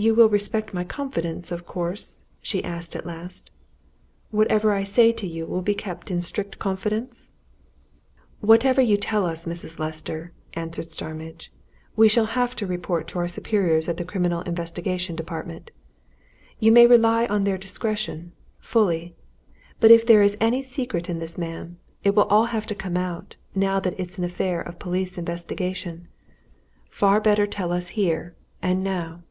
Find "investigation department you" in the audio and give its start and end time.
14.42-16.70